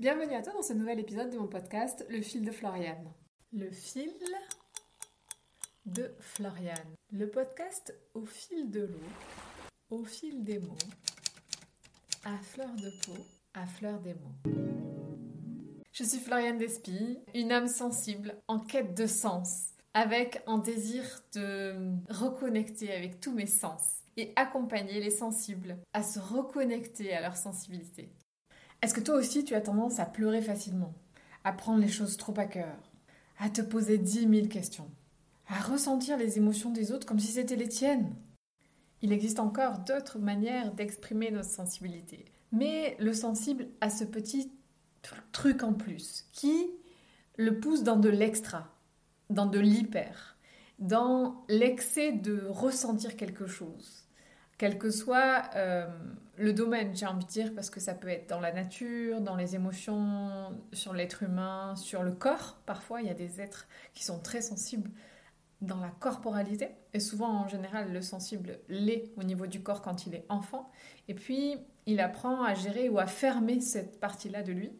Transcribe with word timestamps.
Bienvenue 0.00 0.32
à 0.32 0.40
toi 0.40 0.54
dans 0.54 0.62
ce 0.62 0.72
nouvel 0.72 0.98
épisode 0.98 1.28
de 1.28 1.36
mon 1.36 1.46
podcast 1.46 2.06
Le 2.08 2.22
fil 2.22 2.42
de 2.42 2.50
Floriane. 2.50 3.12
Le 3.52 3.70
fil 3.70 4.10
de 5.84 6.16
Floriane. 6.20 6.96
Le 7.12 7.28
podcast 7.28 7.94
au 8.14 8.24
fil 8.24 8.70
de 8.70 8.80
l'eau, 8.80 9.10
au 9.90 10.02
fil 10.06 10.42
des 10.42 10.58
mots, 10.58 10.78
à 12.24 12.34
fleur 12.38 12.70
de 12.76 12.90
peau, 13.04 13.12
à 13.52 13.66
fleur 13.66 14.00
des 14.00 14.14
mots. 14.14 14.54
Je 15.92 16.04
suis 16.04 16.18
Floriane 16.18 16.56
Despy, 16.56 17.18
une 17.34 17.52
âme 17.52 17.68
sensible 17.68 18.40
en 18.48 18.58
quête 18.58 18.96
de 18.96 19.04
sens, 19.04 19.66
avec 19.92 20.42
un 20.46 20.56
désir 20.56 21.04
de 21.34 21.74
reconnecter 22.08 22.90
avec 22.90 23.20
tous 23.20 23.34
mes 23.34 23.44
sens 23.44 23.98
et 24.16 24.32
accompagner 24.36 24.98
les 24.98 25.10
sensibles 25.10 25.76
à 25.92 26.02
se 26.02 26.18
reconnecter 26.18 27.12
à 27.12 27.20
leur 27.20 27.36
sensibilité. 27.36 28.10
Est-ce 28.82 28.94
que 28.94 29.00
toi 29.00 29.16
aussi 29.16 29.44
tu 29.44 29.54
as 29.54 29.60
tendance 29.60 30.00
à 30.00 30.06
pleurer 30.06 30.40
facilement, 30.40 30.94
à 31.44 31.52
prendre 31.52 31.80
les 31.80 31.88
choses 31.88 32.16
trop 32.16 32.32
à 32.38 32.46
cœur, 32.46 32.78
à 33.38 33.50
te 33.50 33.60
poser 33.60 33.98
dix 33.98 34.26
mille 34.26 34.48
questions, 34.48 34.90
à 35.48 35.60
ressentir 35.60 36.16
les 36.16 36.38
émotions 36.38 36.70
des 36.70 36.90
autres 36.90 37.06
comme 37.06 37.18
si 37.18 37.32
c'était 37.32 37.56
les 37.56 37.68
tiennes? 37.68 38.14
Il 39.02 39.12
existe 39.12 39.38
encore 39.38 39.80
d'autres 39.80 40.18
manières 40.18 40.72
d'exprimer 40.72 41.30
notre 41.30 41.50
sensibilité. 41.50 42.24
Mais 42.52 42.96
le 42.98 43.12
sensible 43.12 43.68
a 43.82 43.90
ce 43.90 44.04
petit 44.04 44.50
truc 45.32 45.62
en 45.62 45.74
plus 45.74 46.26
qui 46.32 46.70
le 47.36 47.60
pousse 47.60 47.82
dans 47.82 47.96
de 47.96 48.08
l'extra, 48.08 48.74
dans 49.28 49.46
de 49.46 49.58
l'hyper, 49.58 50.38
dans 50.78 51.44
l'excès 51.48 52.12
de 52.12 52.46
ressentir 52.48 53.16
quelque 53.16 53.46
chose 53.46 53.99
quel 54.60 54.76
que 54.76 54.90
soit 54.90 55.44
euh, 55.56 55.86
le 56.36 56.52
domaine, 56.52 56.94
j'ai 56.94 57.06
envie 57.06 57.24
de 57.24 57.30
dire, 57.30 57.54
parce 57.54 57.70
que 57.70 57.80
ça 57.80 57.94
peut 57.94 58.08
être 58.08 58.28
dans 58.28 58.40
la 58.40 58.52
nature, 58.52 59.22
dans 59.22 59.34
les 59.34 59.54
émotions, 59.54 60.54
sur 60.74 60.92
l'être 60.92 61.22
humain, 61.22 61.74
sur 61.76 62.02
le 62.02 62.12
corps. 62.12 62.58
Parfois, 62.66 63.00
il 63.00 63.06
y 63.06 63.10
a 63.10 63.14
des 63.14 63.40
êtres 63.40 63.66
qui 63.94 64.04
sont 64.04 64.18
très 64.18 64.42
sensibles 64.42 64.90
dans 65.62 65.80
la 65.80 65.88
corporalité, 65.88 66.68
et 66.92 67.00
souvent 67.00 67.30
en 67.30 67.48
général, 67.48 67.90
le 67.90 68.02
sensible 68.02 68.58
l'est 68.68 69.10
au 69.16 69.22
niveau 69.22 69.46
du 69.46 69.62
corps 69.62 69.80
quand 69.80 70.04
il 70.04 70.14
est 70.14 70.26
enfant, 70.28 70.70
et 71.08 71.14
puis 71.14 71.56
il 71.86 71.98
apprend 71.98 72.44
à 72.44 72.52
gérer 72.52 72.90
ou 72.90 72.98
à 72.98 73.06
fermer 73.06 73.62
cette 73.62 73.98
partie-là 73.98 74.42
de 74.42 74.52
lui 74.52 74.72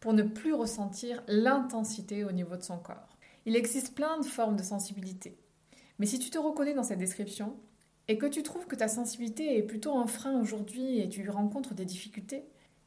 pour 0.00 0.14
ne 0.14 0.24
plus 0.24 0.52
ressentir 0.52 1.22
l'intensité 1.28 2.24
au 2.24 2.32
niveau 2.32 2.56
de 2.56 2.62
son 2.62 2.78
corps. 2.78 3.16
Il 3.46 3.54
existe 3.54 3.94
plein 3.94 4.18
de 4.18 4.26
formes 4.26 4.56
de 4.56 4.64
sensibilité. 4.64 5.38
Mais 6.00 6.06
si 6.06 6.18
tu 6.18 6.28
te 6.28 6.38
reconnais 6.38 6.74
dans 6.74 6.82
cette 6.82 6.98
description, 6.98 7.56
et 8.08 8.16
que 8.16 8.26
tu 8.26 8.42
trouves 8.42 8.66
que 8.66 8.76
ta 8.76 8.88
sensibilité 8.88 9.58
est 9.58 9.62
plutôt 9.62 9.96
un 9.96 10.06
frein 10.06 10.40
aujourd'hui 10.40 10.98
et 10.98 11.08
tu 11.08 11.28
rencontres 11.28 11.74
des 11.74 11.84
difficultés, 11.84 12.44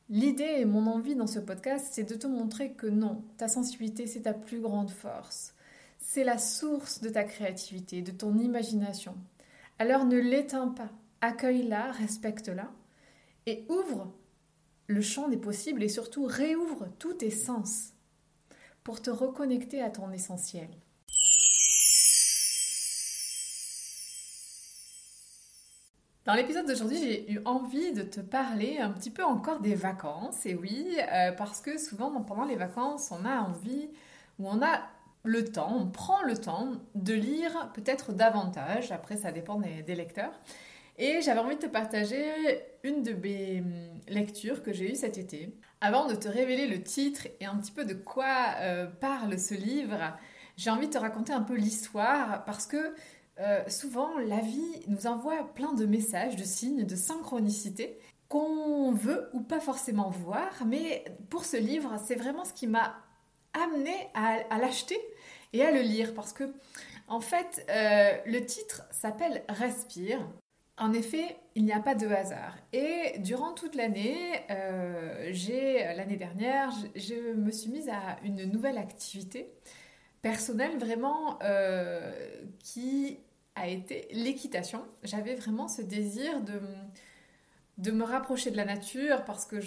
l'idée 0.09 0.55
et 0.57 0.65
mon 0.65 0.87
envie 0.87 1.15
dans 1.15 1.27
ce 1.27 1.39
podcast, 1.39 1.89
c'est 1.91 2.09
de 2.09 2.15
te 2.15 2.27
montrer 2.27 2.73
que 2.73 2.87
non, 2.87 3.23
ta 3.37 3.47
sensibilité, 3.47 4.07
c'est 4.07 4.21
ta 4.21 4.33
plus 4.33 4.59
grande 4.59 4.89
force. 4.89 5.53
C'est 5.99 6.23
la 6.23 6.39
source 6.39 7.01
de 7.01 7.09
ta 7.09 7.23
créativité, 7.23 8.01
de 8.01 8.11
ton 8.11 8.37
imagination. 8.39 9.15
Alors 9.77 10.05
ne 10.05 10.17
l'éteins 10.17 10.69
pas, 10.69 10.89
accueille-la, 11.21 11.91
respecte-la 11.91 12.71
et 13.45 13.65
ouvre 13.69 14.11
le 14.87 15.01
champ 15.01 15.29
des 15.29 15.37
possibles 15.37 15.83
et 15.83 15.89
surtout 15.89 16.25
réouvre 16.25 16.87
tous 16.97 17.13
tes 17.13 17.29
sens 17.29 17.93
pour 18.83 19.01
te 19.01 19.11
reconnecter 19.11 19.81
à 19.81 19.91
ton 19.91 20.11
essentiel. 20.11 20.69
Dans 26.23 26.35
l'épisode 26.35 26.67
d'aujourd'hui, 26.67 26.99
j'ai 26.99 27.31
eu 27.31 27.41
envie 27.45 27.93
de 27.93 28.03
te 28.03 28.19
parler 28.19 28.77
un 28.77 28.91
petit 28.91 29.09
peu 29.09 29.23
encore 29.23 29.59
des 29.59 29.73
vacances. 29.73 30.45
Et 30.45 30.53
oui, 30.53 30.95
euh, 31.11 31.31
parce 31.31 31.61
que 31.61 31.79
souvent 31.79 32.11
pendant 32.21 32.45
les 32.45 32.55
vacances, 32.55 33.11
on 33.11 33.25
a 33.25 33.39
envie 33.39 33.89
ou 34.37 34.47
on 34.47 34.61
a 34.61 34.81
le 35.23 35.43
temps, 35.45 35.75
on 35.75 35.87
prend 35.87 36.21
le 36.21 36.37
temps 36.37 36.73
de 36.93 37.13
lire 37.13 37.71
peut-être 37.73 38.13
davantage. 38.13 38.91
Après, 38.91 39.17
ça 39.17 39.31
dépend 39.31 39.59
des, 39.59 39.95
lecteurs. 39.95 40.33
Et 40.99 41.21
j'avais 41.23 41.39
envie 41.39 41.55
de 41.55 41.61
te 41.61 41.67
partager 41.67 42.21
une 42.83 43.01
de 43.01 43.13
mes 43.13 43.61
hum, 43.61 43.99
lectures 44.07 44.61
que 44.61 44.73
j'ai 44.73 44.91
eues 44.91 44.95
cet 44.95 45.17
été. 45.17 45.55
Avant 45.79 46.05
de 46.05 46.13
te 46.13 46.27
révéler 46.27 46.67
le 46.67 46.83
titre 46.83 47.27
et 47.39 47.45
un 47.45 47.55
petit 47.55 47.71
peu 47.71 47.83
de 47.83 47.95
quoi 47.95 48.53
euh, 48.59 48.85
parle 48.85 49.39
ce 49.39 49.55
livre, 49.55 49.97
j'ai 50.55 50.69
envie 50.69 50.85
de 50.85 50.93
te 50.93 50.99
raconter 50.99 51.33
un 51.33 51.41
peu 51.41 51.55
l'histoire 51.55 52.45
parce 52.45 52.67
que 52.67 52.93
euh, 53.39 53.63
souvent, 53.67 54.17
la 54.19 54.39
vie 54.39 54.83
nous 54.87 55.07
envoie 55.07 55.53
plein 55.53 55.73
de 55.73 55.85
messages, 55.85 56.35
de 56.35 56.43
signes, 56.43 56.85
de 56.85 56.95
synchronicité 56.95 57.97
qu'on 58.27 58.91
veut 58.91 59.29
ou 59.33 59.41
pas 59.41 59.59
forcément 59.59 60.09
voir. 60.09 60.63
Mais 60.65 61.03
pour 61.29 61.45
ce 61.45 61.57
livre, 61.57 61.95
c'est 62.05 62.15
vraiment 62.15 62.45
ce 62.45 62.53
qui 62.53 62.67
m'a 62.67 62.95
amené 63.53 63.93
à, 64.13 64.57
l'acheter 64.57 64.99
et 65.53 65.63
à 65.63 65.71
le 65.71 65.81
lire 65.81 66.13
parce 66.13 66.33
que, 66.33 66.53
en 67.07 67.19
fait, 67.19 67.65
euh, 67.69 68.17
le 68.25 68.45
titre 68.45 68.83
s'appelle 68.91 69.43
Respire. 69.49 70.25
En 70.77 70.93
effet, 70.93 71.37
il 71.55 71.65
n'y 71.65 71.73
a 71.73 71.79
pas 71.79 71.95
de 71.95 72.07
hasard. 72.07 72.55
Et 72.73 73.19
durant 73.19 73.53
toute 73.53 73.75
l'année, 73.75 74.41
euh, 74.49 75.29
j'ai 75.31 75.83
l'année 75.95 76.15
dernière, 76.15 76.71
je, 76.95 77.33
me 77.33 77.51
suis 77.51 77.69
mise 77.69 77.89
à 77.89 78.17
une 78.23 78.45
nouvelle 78.45 78.77
activité 78.77 79.51
personnelle 80.21 80.77
vraiment 80.77 81.39
qui 82.59 83.19
a 83.55 83.67
été 83.67 84.07
l'équitation. 84.11 84.83
J'avais 85.03 85.35
vraiment 85.35 85.67
ce 85.67 85.81
désir 85.81 86.41
de, 86.41 86.59
de 87.77 87.91
me 87.91 88.03
rapprocher 88.03 88.51
de 88.51 88.57
la 88.57 88.65
nature 88.65 89.25
parce 89.25 89.45
que 89.45 89.57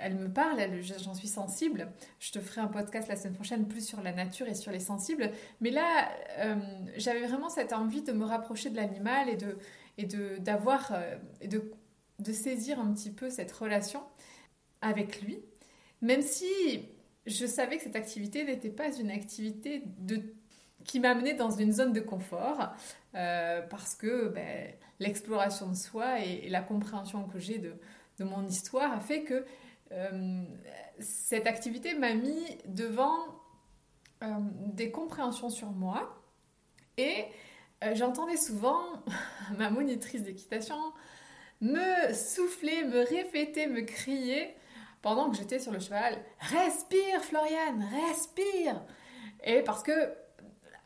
elle 0.00 0.14
me 0.14 0.32
parle, 0.32 0.60
j'en 0.82 1.14
suis 1.14 1.28
sensible. 1.28 1.88
Je 2.20 2.30
te 2.30 2.38
ferai 2.38 2.60
un 2.60 2.68
podcast 2.68 3.08
la 3.08 3.16
semaine 3.16 3.34
prochaine 3.34 3.66
plus 3.66 3.84
sur 3.86 4.00
la 4.00 4.12
nature 4.12 4.46
et 4.46 4.54
sur 4.54 4.70
les 4.70 4.80
sensibles. 4.80 5.30
Mais 5.60 5.70
là, 5.70 6.08
euh, 6.38 6.54
j'avais 6.96 7.26
vraiment 7.26 7.48
cette 7.48 7.72
envie 7.72 8.02
de 8.02 8.12
me 8.12 8.24
rapprocher 8.24 8.70
de 8.70 8.76
l'animal 8.76 9.28
et 9.28 9.36
de 9.36 9.58
et 9.98 10.04
de 10.04 10.36
d'avoir 10.38 10.92
euh, 10.92 11.16
de, 11.44 11.72
de 12.20 12.32
saisir 12.32 12.78
un 12.78 12.92
petit 12.92 13.10
peu 13.10 13.28
cette 13.28 13.50
relation 13.50 14.02
avec 14.80 15.20
lui, 15.22 15.40
même 16.00 16.22
si 16.22 16.46
je 17.28 17.46
savais 17.46 17.76
que 17.76 17.82
cette 17.82 17.96
activité 17.96 18.44
n'était 18.44 18.70
pas 18.70 18.94
une 18.96 19.10
activité 19.10 19.82
qui 20.84 21.00
m'a 21.00 21.10
amené 21.10 21.34
dans 21.34 21.50
une 21.50 21.72
zone 21.72 21.92
de 21.92 22.00
confort 22.00 22.72
euh, 23.14 23.62
parce 23.62 23.94
que 23.94 24.28
ben, 24.28 24.72
l'exploration 24.98 25.68
de 25.68 25.74
soi 25.74 26.20
et, 26.20 26.48
la 26.48 26.62
compréhension 26.62 27.24
que 27.28 27.38
j'ai 27.38 27.58
de, 27.58 27.74
de, 28.18 28.24
mon 28.24 28.46
histoire 28.46 28.92
a 28.92 29.00
fait 29.00 29.22
que 29.22 29.44
euh, 29.92 30.42
cette 30.98 31.46
activité 31.46 31.94
m'a 31.94 32.14
mis 32.14 32.58
devant 32.66 33.18
euh, 34.22 34.28
des 34.72 34.90
compréhensions 34.90 35.50
sur 35.50 35.70
moi 35.70 36.22
et 36.96 37.24
j'entendais 37.94 38.36
souvent 38.36 38.80
ma 39.58 39.70
monitrice 39.70 40.22
d'équitation 40.22 40.76
me 41.60 42.12
souffler, 42.14 42.84
me 42.84 43.00
répéter, 43.00 43.66
me 43.66 43.82
crier 43.82 44.54
pendant 45.02 45.30
que 45.30 45.36
j'étais 45.36 45.58
sur 45.58 45.72
le 45.72 45.80
cheval 45.80 46.18
Respire, 46.40 47.22
Floriane, 47.22 47.86
respire 48.08 48.82
Et 49.44 49.62
parce 49.62 49.82
que 49.82 49.92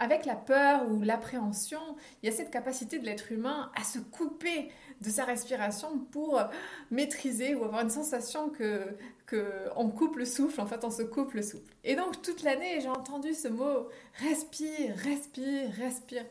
avec 0.02 0.26
la 0.26 0.34
peur 0.34 0.90
ou 0.90 1.02
l'appréhension, 1.02 1.80
il 2.22 2.28
y 2.28 2.32
a 2.32 2.34
cette 2.34 2.50
capacité 2.50 2.98
de 2.98 3.04
l'être 3.04 3.30
humain 3.30 3.70
à 3.76 3.84
se 3.84 4.00
couper 4.00 4.68
de 5.00 5.08
sa 5.08 5.24
respiration 5.24 6.00
pour 6.10 6.42
maîtriser 6.90 7.54
ou 7.54 7.62
avoir 7.62 7.82
une 7.82 7.90
sensation 7.90 8.48
que, 8.48 8.96
que 9.26 9.44
on 9.76 9.90
coupe 9.90 10.16
le 10.16 10.24
souffle, 10.24 10.60
en 10.60 10.66
fait 10.66 10.84
on 10.84 10.90
se 10.90 11.02
coupe 11.02 11.34
le 11.34 11.42
souffle. 11.42 11.72
Et 11.84 11.94
donc 11.94 12.20
toute 12.20 12.42
l'année 12.42 12.80
j'ai 12.80 12.88
entendu 12.88 13.32
ce 13.32 13.46
mot 13.46 13.88
respire, 14.14 14.96
respire, 14.96 15.70
respire. 15.78 16.24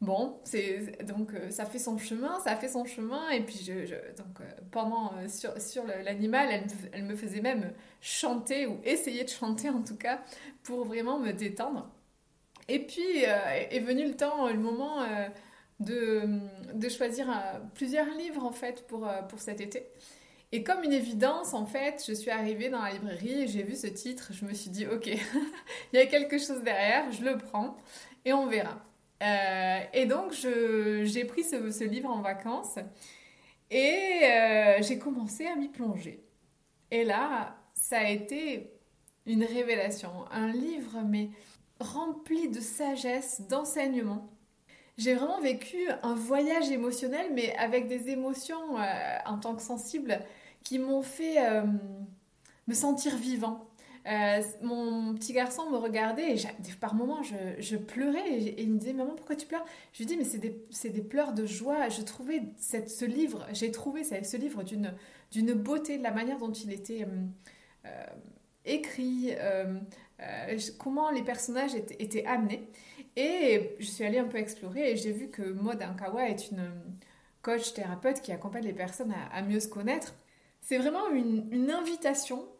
Bon, 0.00 0.38
c'est 0.44 1.04
donc 1.04 1.34
euh, 1.34 1.50
ça 1.50 1.66
fait 1.66 1.80
son 1.80 1.98
chemin, 1.98 2.38
ça 2.38 2.54
fait 2.54 2.68
son 2.68 2.84
chemin 2.84 3.30
et 3.30 3.40
puis 3.40 3.58
je, 3.66 3.72
donc 4.16 4.40
euh, 4.40 4.44
pendant 4.70 5.12
euh, 5.14 5.26
sur, 5.26 5.60
sur 5.60 5.84
l'animal, 5.84 6.48
elle, 6.52 6.66
elle 6.92 7.02
me 7.02 7.16
faisait 7.16 7.40
même 7.40 7.72
chanter 8.00 8.66
ou 8.68 8.78
essayer 8.84 9.24
de 9.24 9.28
chanter 9.28 9.70
en 9.70 9.82
tout 9.82 9.96
cas 9.96 10.20
pour 10.62 10.84
vraiment 10.84 11.18
me 11.18 11.32
détendre. 11.32 11.90
Et 12.68 12.80
puis 12.86 13.22
est 13.22 13.80
venu 13.80 14.06
le 14.06 14.14
temps, 14.14 14.48
le 14.48 14.58
moment 14.58 14.98
de, 15.80 16.38
de, 16.74 16.88
choisir 16.90 17.26
plusieurs 17.74 18.08
livres 18.10 18.44
en 18.44 18.52
fait 18.52 18.86
pour, 18.86 19.08
pour 19.30 19.40
cet 19.40 19.62
été. 19.62 19.86
Et 20.52 20.62
comme 20.62 20.84
une 20.84 20.92
évidence, 20.92 21.54
en 21.54 21.64
fait, 21.64 22.04
je 22.06 22.12
suis 22.12 22.30
arrivée 22.30 22.68
dans 22.68 22.82
la 22.82 22.92
librairie 22.92 23.42
et 23.42 23.48
j'ai 23.48 23.62
vu 23.62 23.74
ce 23.74 23.86
titre, 23.86 24.32
je 24.32 24.44
me 24.44 24.52
suis 24.52 24.70
dit, 24.70 24.86
ok, 24.86 25.06
il 25.92 25.96
y 25.96 25.98
a 25.98 26.06
quelque 26.06 26.38
chose 26.38 26.62
derrière, 26.62 27.10
je 27.10 27.24
le 27.24 27.38
prends 27.38 27.76
et 28.26 28.34
on 28.34 28.46
verra. 28.46 28.78
Et 29.20 30.06
donc, 30.06 30.32
j'ai 30.32 31.24
pris 31.24 31.44
ce, 31.44 31.70
ce, 31.70 31.84
livre 31.84 32.10
en 32.10 32.20
vacances 32.20 32.78
et 33.70 34.20
j'ai 34.80 34.98
commencé 34.98 35.46
à 35.46 35.56
m'y 35.56 35.68
plonger. 35.68 36.22
Et 36.90 37.04
là, 37.04 37.56
ça 37.74 37.98
a 37.98 38.08
été 38.08 38.70
une 39.26 39.44
révélation, 39.44 40.10
un 40.30 40.52
livre, 40.52 41.02
mais 41.06 41.30
rempli 41.80 42.48
de 42.48 42.60
sagesse, 42.60 43.42
d'enseignement. 43.48 44.28
J'ai 44.96 45.14
vraiment 45.14 45.40
vécu 45.40 45.88
un 46.02 46.14
voyage 46.14 46.70
émotionnel, 46.70 47.30
mais 47.32 47.54
avec 47.56 47.86
des 47.86 48.10
émotions 48.10 48.78
euh, 48.78 49.18
en 49.26 49.38
tant 49.38 49.54
que 49.54 49.62
sensible 49.62 50.20
qui 50.64 50.78
m'ont 50.78 51.02
fait 51.02 51.46
euh, 51.46 51.62
me 52.66 52.74
sentir 52.74 53.16
vivant. 53.16 53.67
Euh, 54.08 54.40
mon 54.62 55.14
petit 55.14 55.34
garçon 55.34 55.68
me 55.70 55.76
regardait 55.76 56.34
et 56.34 56.40
par 56.80 56.94
moments 56.94 57.22
je, 57.22 57.76
pleurais 57.76 58.26
et, 58.26 58.62
il 58.62 58.70
me 58.70 58.78
disait 58.78 58.94
maman 58.94 59.14
pourquoi 59.14 59.36
tu 59.36 59.46
pleures? 59.46 59.64
Je 59.92 59.98
lui 59.98 60.06
dis 60.06 60.16
mais 60.16 60.24
c'est 60.24 60.88
des, 60.88 61.02
pleurs 61.02 61.34
de 61.34 61.44
joie. 61.44 61.88
Je 61.90 62.00
trouvais 62.00 62.42
ce 62.58 63.04
livre, 63.04 63.46
j'ai 63.52 63.70
trouvé 63.70 64.04
ce 64.04 64.36
livre 64.36 64.62
d'une 64.62 65.52
beauté 65.52 65.98
de 65.98 66.02
la 66.02 66.10
manière 66.10 66.38
dont 66.38 66.52
il 66.52 66.72
était 66.72 67.02
euh, 67.02 67.86
euh, 67.86 68.06
écrit, 68.64 69.34
comment 70.78 71.10
les 71.10 71.22
personnages 71.22 71.74
étaient, 71.74 72.24
amenés. 72.24 72.66
Et 73.16 73.76
je 73.78 73.86
suis 73.86 74.04
allée 74.04 74.18
un 74.18 74.28
peu 74.28 74.38
explorer 74.38 74.92
et 74.92 74.96
j'ai 74.96 75.12
vu 75.12 75.28
que 75.28 75.42
Maud 75.42 75.82
Ankawa 75.82 76.30
est 76.30 76.50
une 76.50 76.70
coach 77.42 77.74
thérapeute 77.74 78.22
qui 78.22 78.32
accompagne 78.32 78.64
les 78.64 78.72
personnes 78.72 79.14
à, 79.32 79.42
mieux 79.42 79.60
se 79.60 79.68
connaître. 79.68 80.14
C'est 80.62 80.78
vraiment 80.78 81.10
une 81.10 81.70
invitation 81.70 82.40
euh, 82.42 82.57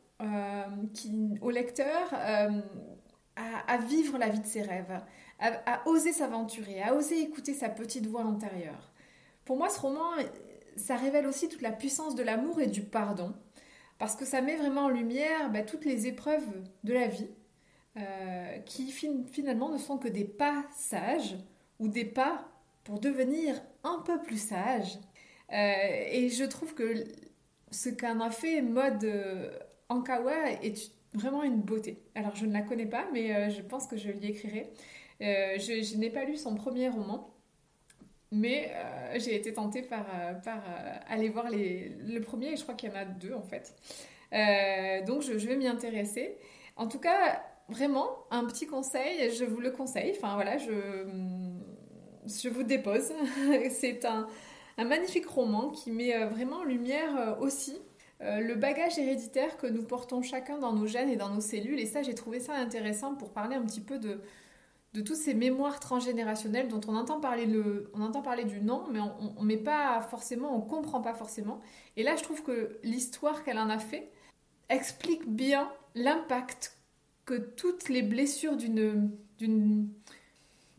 qui, 0.94 1.38
au 1.42 1.50
lecteur 1.50 2.12
euh, 2.12 2.60
à, 3.36 3.78
vivre 3.78 4.18
la 4.18 4.28
vie 4.28 4.40
de 4.40 4.46
ses 4.46 4.62
rêves, 4.62 5.00
à, 5.38 5.86
oser 5.86 6.12
s'aventurer, 6.12 6.82
à 6.82 6.94
oser 6.94 7.20
écouter 7.20 7.54
sa 7.54 7.68
petite 7.68 8.06
voix 8.06 8.22
intérieure. 8.22 8.90
Pour 9.44 9.56
moi, 9.56 9.68
ce 9.68 9.78
roman, 9.78 10.10
ça 10.76 10.96
révèle 10.96 11.26
aussi 11.26 11.48
toute 11.48 11.62
la 11.62 11.70
puissance 11.70 12.16
de 12.16 12.24
l'amour 12.24 12.60
et 12.60 12.66
du 12.66 12.82
pardon, 12.82 13.32
parce 13.98 14.16
que 14.16 14.24
ça 14.24 14.40
met 14.42 14.56
vraiment 14.56 14.86
en 14.86 14.88
lumière 14.88 15.50
bah, 15.50 15.62
toutes 15.62 15.84
les 15.84 16.08
épreuves 16.08 16.48
de 16.82 16.92
la 16.92 17.06
vie, 17.06 17.30
euh, 17.96 18.58
qui 18.66 18.90
finalement 18.90 19.70
ne 19.70 19.78
sont 19.78 19.98
que 19.98 20.08
des 20.08 20.24
pas 20.24 20.64
sages 20.74 21.36
ou 21.78 21.86
des 21.86 22.04
pas 22.04 22.48
pour 22.82 22.98
devenir 22.98 23.54
un 23.84 24.02
peu 24.04 24.20
plus 24.20 24.42
sage. 24.48 24.98
et 25.50 26.28
je 26.28 26.44
trouve 26.44 26.74
que 26.74 27.04
ce 27.70 27.88
qu'en 27.88 28.20
a 28.20 28.30
fait 28.30 28.62
mode 28.62 29.06
Ankawa 29.88 30.50
est 30.62 30.92
vraiment 31.14 31.42
une 31.42 31.60
beauté. 31.60 31.98
Alors 32.14 32.36
je 32.36 32.46
ne 32.46 32.52
la 32.52 32.62
connais 32.62 32.86
pas, 32.86 33.06
mais 33.12 33.34
euh, 33.34 33.50
je 33.50 33.62
pense 33.62 33.86
que 33.86 33.96
je 33.96 34.10
l'y 34.10 34.28
écrirai. 34.28 34.70
Euh, 35.22 35.58
je, 35.58 35.96
n'ai 35.96 36.10
pas 36.10 36.24
lu 36.24 36.36
son 36.36 36.54
premier 36.54 36.88
roman, 36.88 37.34
mais 38.30 38.70
euh, 38.74 39.18
j'ai 39.18 39.34
été 39.34 39.52
tentée 39.52 39.82
par, 39.82 40.06
aller 41.08 41.28
voir 41.28 41.50
les, 41.50 41.96
le 42.06 42.20
premier, 42.20 42.52
et 42.52 42.56
je 42.56 42.62
crois 42.62 42.74
qu'il 42.74 42.90
y 42.90 42.92
en 42.92 42.96
a 42.96 43.04
deux 43.04 43.34
en 43.34 43.42
fait. 43.42 43.74
donc 45.06 45.22
je, 45.22 45.32
vais 45.32 45.56
m'y 45.56 45.66
intéresser. 45.66 46.36
En 46.76 46.86
tout 46.86 47.00
cas, 47.00 47.42
vraiment, 47.68 48.08
un 48.30 48.44
petit 48.44 48.66
conseil, 48.66 49.34
je 49.34 49.44
vous 49.44 49.60
le 49.60 49.70
conseille. 49.70 50.12
Enfin 50.16 50.34
voilà, 50.34 50.58
je, 50.58 51.06
je 52.26 52.48
vous 52.48 52.62
dépose. 52.62 53.10
C'est 53.70 54.04
un 54.04 54.28
magnifique 54.76 55.26
roman 55.26 55.70
qui 55.70 55.90
met 55.90 56.24
vraiment 56.26 56.58
en 56.58 56.64
lumière 56.64 57.38
aussi 57.40 57.76
euh, 58.20 58.40
le 58.40 58.54
bagage 58.54 58.98
héréditaire 58.98 59.56
que 59.56 59.66
nous 59.66 59.82
portons 59.82 60.22
chacun 60.22 60.58
dans 60.58 60.72
nos 60.72 60.86
gènes 60.86 61.08
et 61.08 61.16
dans 61.16 61.30
nos 61.30 61.40
cellules. 61.40 61.78
Et 61.78 61.86
ça, 61.86 62.02
j'ai 62.02 62.14
trouvé 62.14 62.40
ça 62.40 62.54
intéressant 62.54 63.14
pour 63.14 63.30
parler 63.30 63.54
un 63.54 63.62
petit 63.62 63.80
peu 63.80 63.98
de, 63.98 64.20
de 64.94 65.00
toutes 65.00 65.16
ces 65.16 65.34
mémoires 65.34 65.80
transgénérationnelles 65.80 66.68
dont 66.68 66.80
on 66.88 66.96
entend 66.96 67.20
parler, 67.20 67.46
le, 67.46 67.90
on 67.94 68.02
entend 68.02 68.22
parler 68.22 68.44
du 68.44 68.60
nom, 68.60 68.84
mais 68.90 69.00
on 69.00 69.44
ne 69.44 69.56
pas 69.56 70.00
forcément, 70.10 70.56
on 70.56 70.60
comprend 70.60 71.00
pas 71.00 71.14
forcément. 71.14 71.60
Et 71.96 72.02
là, 72.02 72.16
je 72.16 72.22
trouve 72.22 72.42
que 72.42 72.78
l'histoire 72.82 73.44
qu'elle 73.44 73.58
en 73.58 73.68
a 73.68 73.78
fait 73.78 74.10
explique 74.68 75.28
bien 75.28 75.70
l'impact 75.94 76.76
que 77.24 77.34
toutes 77.34 77.88
les 77.90 78.02
blessures 78.02 78.56
d'une, 78.56 79.10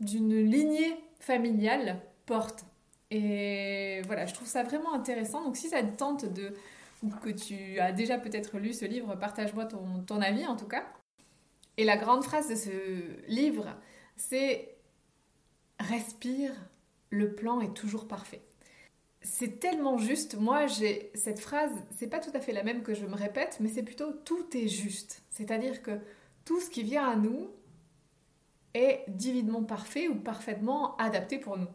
lignée 0.00 0.96
familiale 1.20 2.00
portent. 2.26 2.64
Et 3.12 4.02
voilà, 4.06 4.26
je 4.26 4.34
trouve 4.34 4.48
ça 4.48 4.62
vraiment 4.62 4.92
intéressant. 4.92 5.44
Donc 5.44 5.56
si 5.56 5.68
ça 5.68 5.82
te 5.82 5.96
tente 5.96 6.24
de, 6.24 6.52
ou 7.02 7.10
que 7.10 7.30
tu 7.30 7.78
as 7.78 7.92
déjà 7.92 8.18
peut-être 8.18 8.58
lu 8.58 8.72
ce 8.72 8.84
livre, 8.84 9.14
partage-moi 9.16 9.66
ton, 9.66 10.02
ton 10.02 10.20
avis 10.20 10.46
en 10.46 10.56
tout 10.56 10.68
cas. 10.68 10.84
Et 11.76 11.84
la 11.84 11.96
grande 11.96 12.24
phrase 12.24 12.48
de 12.48 12.54
ce 12.54 13.26
livre, 13.28 13.76
c'est 14.16 14.76
Respire, 15.80 16.52
le 17.08 17.34
plan 17.34 17.62
est 17.62 17.72
toujours 17.74 18.06
parfait. 18.06 18.42
C'est 19.22 19.60
tellement 19.60 19.96
juste. 19.96 20.36
Moi, 20.36 20.66
j'ai 20.66 21.10
cette 21.14 21.40
phrase, 21.40 21.72
c'est 21.96 22.08
pas 22.08 22.20
tout 22.20 22.30
à 22.34 22.40
fait 22.40 22.52
la 22.52 22.62
même 22.62 22.82
que 22.82 22.92
je 22.92 23.06
me 23.06 23.14
répète, 23.14 23.56
mais 23.60 23.68
c'est 23.68 23.82
plutôt 23.82 24.12
tout 24.12 24.54
est 24.54 24.68
juste. 24.68 25.22
C'est-à-dire 25.30 25.82
que 25.82 25.98
tout 26.44 26.60
ce 26.60 26.68
qui 26.68 26.82
vient 26.82 27.08
à 27.08 27.16
nous 27.16 27.50
est 28.74 29.04
divinement 29.08 29.64
parfait 29.64 30.08
ou 30.08 30.16
parfaitement 30.16 30.96
adapté 30.98 31.38
pour 31.38 31.56
nous. 31.56 31.68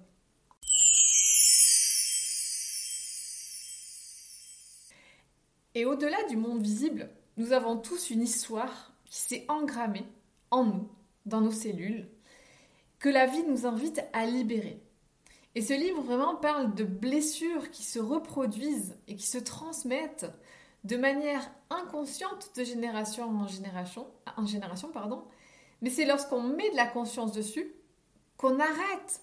Et 5.75 5.85
au-delà 5.85 6.23
du 6.29 6.37
monde 6.37 6.61
visible, 6.61 7.09
nous 7.35 7.51
avons 7.51 7.75
tous 7.77 8.09
une 8.09 8.21
histoire 8.21 8.93
qui 9.03 9.19
s'est 9.19 9.45
engrammée 9.49 10.05
en 10.49 10.63
nous, 10.63 10.89
dans 11.25 11.41
nos 11.41 11.51
cellules, 11.51 12.07
que 12.97 13.09
la 13.09 13.25
vie 13.25 13.43
nous 13.43 13.65
invite 13.65 14.01
à 14.13 14.25
libérer. 14.25 14.81
Et 15.53 15.61
ce 15.61 15.73
livre 15.73 16.01
vraiment 16.01 16.37
parle 16.37 16.73
de 16.75 16.85
blessures 16.85 17.69
qui 17.71 17.83
se 17.83 17.99
reproduisent 17.99 18.97
et 19.09 19.15
qui 19.15 19.27
se 19.27 19.37
transmettent 19.37 20.31
de 20.85 20.95
manière 20.95 21.51
inconsciente 21.69 22.51
de 22.55 22.63
génération 22.63 23.29
en 23.29 23.47
génération, 23.47 24.07
en 24.37 24.45
génération 24.45 24.89
pardon. 24.91 25.23
Mais 25.81 25.89
c'est 25.89 26.05
lorsqu'on 26.05 26.41
met 26.41 26.69
de 26.71 26.75
la 26.77 26.87
conscience 26.87 27.33
dessus 27.33 27.73
qu'on 28.37 28.59
arrête 28.59 29.21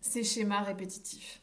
ces 0.00 0.24
schémas 0.24 0.62
répétitifs. 0.62 1.42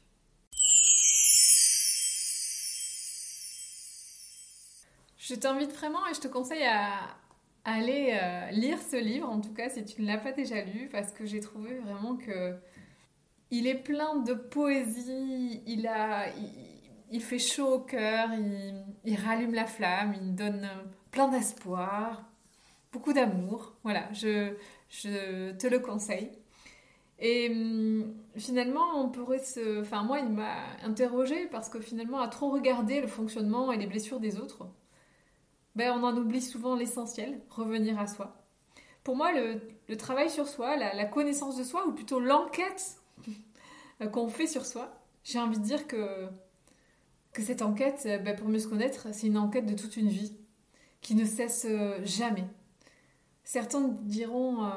Je 5.27 5.35
t'invite 5.35 5.73
vraiment 5.73 6.07
et 6.09 6.13
je 6.13 6.21
te 6.21 6.27
conseille 6.29 6.63
à, 6.63 6.99
aller 7.65 8.13
euh, 8.13 8.49
lire 8.51 8.77
ce 8.81 8.95
livre, 8.95 9.29
en 9.29 9.41
tout 9.41 9.53
cas 9.53 9.67
si 9.67 9.83
tu 9.83 10.01
ne 10.01 10.07
l'as 10.07 10.17
pas 10.17 10.31
déjà 10.31 10.63
lu, 10.63 10.87
parce 10.89 11.11
que 11.11 11.25
j'ai 11.25 11.41
trouvé 11.41 11.79
vraiment 11.79 12.15
que 12.15 12.55
il 13.51 13.67
est 13.67 13.75
plein 13.75 14.15
de 14.15 14.33
poésie, 14.33 15.61
il, 15.65 15.85
a, 15.85 16.27
il, 17.11 17.21
fait 17.21 17.39
chaud 17.39 17.73
au 17.75 17.79
cœur, 17.79 18.29
il, 19.03 19.15
rallume 19.17 19.53
la 19.53 19.65
flamme, 19.65 20.15
il 20.21 20.33
donne 20.33 20.69
plein 21.11 21.27
d'espoir, 21.27 22.23
beaucoup 22.93 23.11
d'amour. 23.11 23.75
Voilà, 23.83 24.11
je, 24.13 24.53
je 24.89 25.51
te 25.51 25.67
le 25.67 25.79
conseille. 25.79 26.31
Et 27.19 27.49
hum, 27.49 28.13
finalement, 28.37 28.95
on 28.95 29.09
pourrait 29.09 29.39
se. 29.39 29.81
Enfin, 29.81 30.03
moi, 30.03 30.19
il 30.19 30.29
m'a 30.29 30.55
interrogé 30.83 31.47
parce 31.47 31.67
que 31.69 31.81
finalement, 31.81 32.19
à 32.19 32.29
trop 32.29 32.49
regarder 32.49 33.01
le 33.01 33.07
fonctionnement 33.07 33.71
et 33.73 33.77
les 33.77 33.87
blessures 33.87 34.19
des 34.19 34.37
autres, 34.37 34.67
ben, 35.77 35.91
on 35.91 36.03
en 36.03 36.17
oublie 36.17 36.41
souvent 36.41 36.75
l'essentiel, 36.75 37.39
revenir 37.51 37.99
à 37.99 38.07
soi. 38.07 38.43
Pour 39.03 39.15
moi, 39.15 39.31
le, 39.31 39.95
travail 39.95 40.27
sur 40.27 40.47
soi, 40.47 40.75
la, 40.75 41.05
connaissance 41.05 41.55
de 41.55 41.63
soi, 41.63 41.85
ou 41.85 41.93
plutôt 41.93 42.19
l'enquête 42.19 42.99
qu'on 44.11 44.27
fait 44.27 44.47
sur 44.47 44.65
soi, 44.65 44.99
j'ai 45.23 45.37
envie 45.37 45.59
de 45.59 45.63
dire 45.63 45.85
que, 45.85 46.29
cette 47.37 47.61
enquête, 47.61 48.07
ben, 48.23 48.35
pour 48.35 48.49
mieux 48.49 48.57
se 48.57 48.67
connaître, 48.67 49.13
c'est 49.13 49.27
une 49.27 49.37
enquête 49.37 49.67
de 49.67 49.75
toute 49.75 49.97
une 49.97 50.09
vie, 50.09 50.35
qui 51.01 51.13
ne 51.13 51.25
cesse 51.25 51.67
euh, 51.69 51.99
jamais. 52.03 52.47
Certains 53.43 53.87
diront 54.01 54.65
euh, 54.65 54.69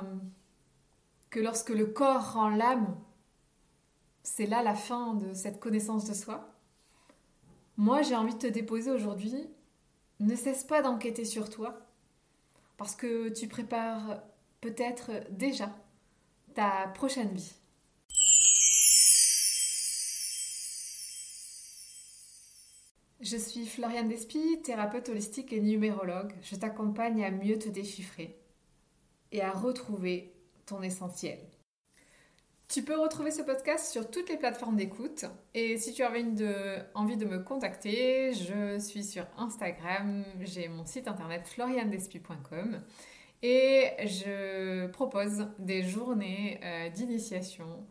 que 1.30 1.40
lorsque 1.40 1.70
le 1.70 1.86
corps 1.86 2.34
rend 2.34 2.50
l'âme, 2.50 2.94
c'est 4.22 4.44
là 4.44 4.62
la 4.62 4.74
fin 4.74 5.14
de 5.14 5.32
cette 5.32 5.60
connaissance 5.60 6.04
de 6.04 6.12
soi. 6.12 6.54
Moi, 7.78 8.02
j'ai 8.02 8.16
envie 8.16 8.34
de 8.34 8.38
te 8.40 8.46
déposer 8.46 8.90
aujourd'hui 8.90 9.48
ne 10.20 10.36
cesse 10.36 10.64
pas 10.64 10.82
d'enquêter 10.82 11.24
sur 11.24 11.50
toi, 11.50 11.78
parce 12.76 12.94
que 12.94 13.28
tu 13.30 13.48
prépares 13.48 14.22
peut-être 14.60 15.10
déjà 15.30 15.74
ta 16.54 16.88
prochaine 16.94 17.34
vie. 17.34 17.54
Je 23.20 23.36
suis 23.36 23.66
Floriane 23.66 24.08
Despy, 24.08 24.62
thérapeute 24.62 25.10
holistique 25.10 25.52
et 25.52 25.60
numérologue. 25.60 26.32
Je 26.42 26.56
t'accompagne 26.56 27.22
à 27.22 27.30
mieux 27.30 27.58
te 27.58 27.68
déchiffrer 27.68 28.40
et 29.30 29.42
à 29.42 29.52
retrouver 29.52 30.34
ton 30.64 30.80
essentiel. 30.82 31.38
Tu 32.70 32.84
peux 32.84 32.96
retrouver 32.96 33.32
ce 33.32 33.42
podcast 33.42 33.90
sur 33.90 34.08
toutes 34.08 34.28
les 34.28 34.36
plateformes 34.36 34.76
d'écoute. 34.76 35.24
Et 35.54 35.76
si 35.76 35.92
tu 35.92 36.04
as 36.04 36.12
envie 36.94 37.16
de, 37.16 37.24
me 37.24 37.40
contacter, 37.40 38.32
je 38.32 38.78
suis 38.78 39.02
sur 39.02 39.26
Instagram, 39.36 40.24
j'ai 40.42 40.68
mon 40.68 40.86
site 40.86 41.08
internet 41.08 41.48
floriandespi.com 41.48 42.80
et 43.42 43.88
je 44.06 44.86
propose 44.86 45.48
des 45.58 45.82
journées 45.82 46.60
euh, 46.62 46.90
d'initiation 46.90 47.84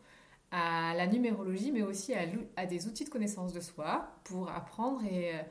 à 0.50 0.93
la 0.95 1.07
numérologie, 1.07 1.74
mais 1.74 1.81
aussi 1.81 2.13
à, 2.55 2.65
des 2.65 2.88
outils 2.88 3.03
de 3.03 3.09
connaissance 3.09 3.51
de 3.51 3.59
soi 3.59 4.07
pour 4.24 4.50
apprendre 4.50 5.03
et 5.03 5.36
euh, 5.36 5.41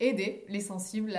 aider 0.00 0.44
les 0.48 0.60
sensibles 0.60 1.18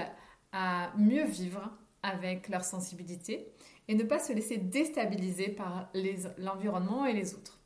à 0.52 0.92
mieux 0.96 1.26
vivre 1.26 1.72
avec 2.04 2.50
leur 2.50 2.64
sensibilité 2.64 3.52
et 3.88 3.96
ne 3.96 4.04
pas 4.04 4.20
se 4.20 4.34
laisser 4.34 4.58
déstabiliser 4.58 5.50
par 5.50 5.92
l'environnement 6.38 7.06
et 7.06 7.14
les 7.14 7.34
autres. 7.34 7.60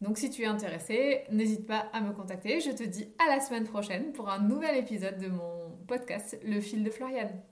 Donc 0.00 0.16
si 0.18 0.30
tu 0.30 0.42
es 0.42 0.46
intéressé, 0.46 1.24
n'hésite 1.30 1.66
pas 1.66 1.88
à 1.92 2.00
me 2.00 2.12
contacter. 2.12 2.60
Je 2.60 2.70
te 2.70 2.84
dis 2.84 3.08
à 3.18 3.28
la 3.28 3.40
semaine 3.40 3.64
prochaine 3.64 4.12
pour 4.12 4.28
un 4.28 4.38
nouvel 4.38 4.76
épisode 4.76 5.18
de 5.18 5.28
mon 5.28 5.76
podcast 5.88 6.38
Le 6.44 6.60
fil 6.60 6.84
de 6.84 6.90
Floriane. 6.90 7.42